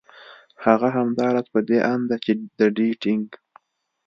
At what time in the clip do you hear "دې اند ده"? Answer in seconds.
1.67-2.17